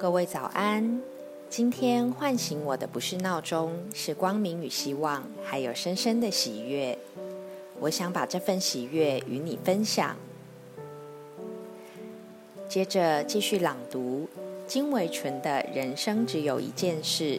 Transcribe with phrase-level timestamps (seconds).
[0.00, 1.02] 各位早安！
[1.50, 6.96] 今天唤醒我的不是闹钟，是光明与希望，还有深深的喜悦。
[7.80, 10.16] 我想把这份喜悦与你分享。
[12.66, 14.26] 接着继续朗读
[14.66, 17.34] 金维纯的《人生只有一件事》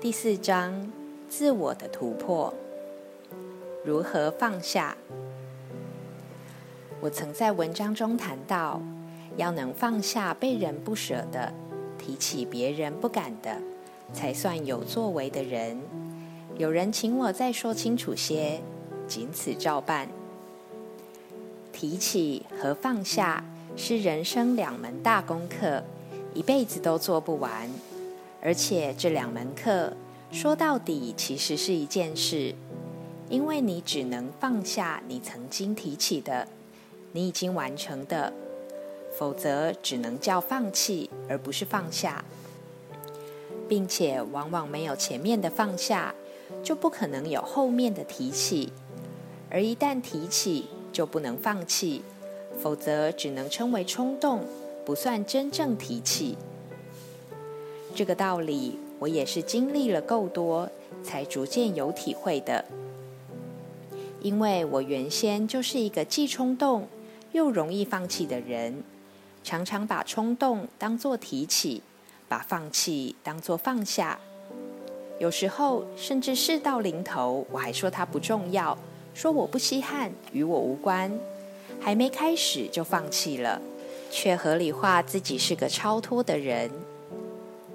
[0.00, 0.92] 第四章：
[1.28, 2.54] 自我的突破。
[3.84, 4.96] 如何放下？
[7.00, 8.80] 我曾在文章中谈到，
[9.36, 11.52] 要能放下被人不舍的，
[12.04, 13.56] 提起别人不敢的，
[14.12, 15.80] 才算有作为的人。
[16.58, 18.60] 有人请我再说清楚些，
[19.08, 20.08] 仅此照办。
[21.72, 23.44] 提起和放下。
[23.76, 25.82] 是人生两门大功课，
[26.32, 27.68] 一辈子都做不完。
[28.40, 29.92] 而且这两门课
[30.30, 32.54] 说到底其实是一件事，
[33.28, 36.46] 因为你只能放下你曾经提起的、
[37.10, 38.32] 你已经完成的，
[39.16, 42.24] 否则只能叫放弃，而不是放下。
[43.66, 46.14] 并且往往没有前面的放下，
[46.62, 48.72] 就不可能有后面的提起。
[49.48, 52.02] 而一旦提起，就不能放弃。
[52.56, 54.44] 否则只能称为冲动，
[54.84, 56.38] 不算真正提起。
[57.96, 60.70] 这个道理，我也是经历了够多，
[61.02, 62.64] 才逐渐有体会的。
[64.20, 66.86] 因为我原先就是一个既冲动
[67.32, 68.84] 又容易放弃的人，
[69.44, 71.82] 常常把冲动当作提起，
[72.28, 74.18] 把放弃当作放下。
[75.20, 78.76] 有时候甚至事到临头，我还说它不重要，
[79.12, 81.12] 说我不稀罕，与我无关。
[81.78, 83.60] 还没开始就放弃了，
[84.10, 86.70] 却合理化自己是个超脱的人。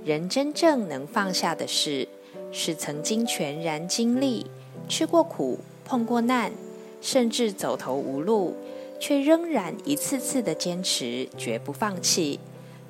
[0.04, 2.08] 人真正能放下的事，
[2.52, 4.48] 是曾经全然经历、
[4.88, 6.52] 吃过苦、碰过难，
[7.00, 8.56] 甚至走投无路，
[9.00, 12.39] 却仍然一次次的坚持，绝不放弃，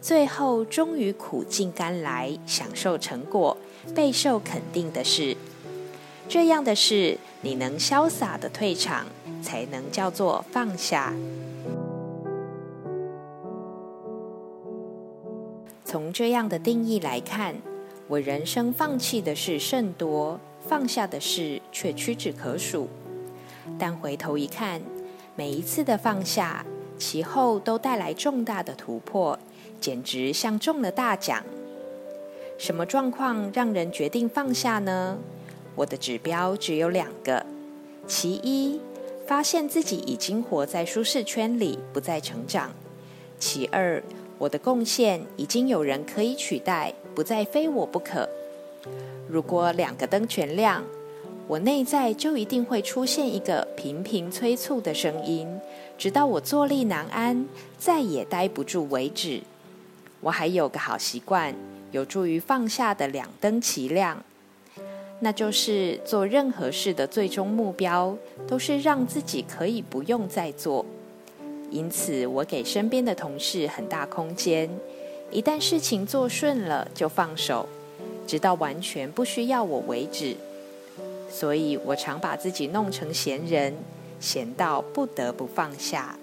[0.02, 3.56] 最后终于苦尽甘来，享受成果，
[3.96, 5.38] 备受肯定的事。
[6.28, 9.06] 这样的事，你能潇洒的退场。
[9.42, 11.14] 才能叫做放下。
[15.86, 17.56] 从这样的定义来看，
[18.10, 22.90] 我人生放弃的事甚多，放下的事却屈指可数。
[23.78, 24.82] 但回头一看，
[25.40, 26.66] 每一次的放下，
[26.98, 29.40] 其后都带来重大的突破，
[29.80, 31.42] 简直像中了大奖。
[32.58, 35.18] 什么状况让人决定放下呢？
[35.76, 37.46] 我的指标只有两个，
[38.06, 38.82] 其一。
[39.26, 42.72] 发现自己已经活在舒适圈里，不再成长。
[43.40, 44.04] 其二，
[44.40, 48.28] 我的贡献已经有人可以取代，不再非我不可。
[49.30, 50.84] 如果两个灯全亮，
[51.50, 55.60] 我内在就一定会出现一个频频催促的声音，
[55.98, 57.48] 直到我坐立难安，
[57.80, 59.42] 再也待不住为止。
[60.22, 61.56] 我还有个好习惯，
[61.92, 64.24] 有助于放下的两灯齐亮。
[65.22, 68.16] 那就是做任何事的最终目标，
[68.48, 70.86] 都是让自己可以不用再做。
[71.72, 74.70] 因此，我给身边的同事很大空间，
[75.32, 77.68] 一旦事情做顺了就放手，
[78.28, 80.36] 直到完全不需要我为止。
[81.30, 83.74] 所以我常把自己弄成闲人，
[84.20, 86.18] 闲到不得不放下。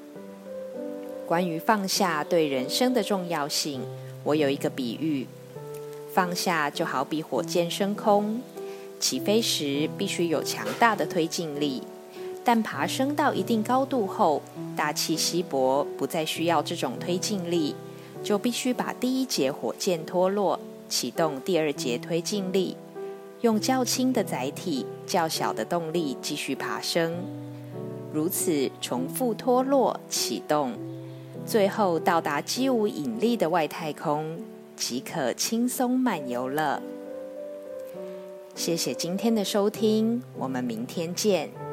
[1.27, 3.81] 关于放下对人生的重要性，
[4.25, 5.27] 我有一个比喻：
[6.13, 8.41] 放下就好比火箭升空。
[8.99, 11.83] 起飞时必须有强大的推进力，
[12.45, 14.41] 但爬升到一定高度后，
[14.75, 17.75] 大气稀薄，不再需要这种推进力，
[18.23, 22.77] 就必须把第一节火箭脱落，启动第二节推进力，
[23.47, 27.15] 用较轻的载体、较小的动力继续爬升，
[28.13, 30.73] 如此重复脱落、启动，
[31.47, 34.41] 最后到达几无引力的外太空，
[34.75, 36.83] 即可轻松漫游了。
[38.57, 41.66] 谢谢今天的收听，我们明天见。